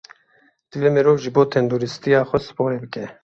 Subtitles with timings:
[0.71, 3.05] Divê mirov ji bo tenduristiya xwe sporê bike.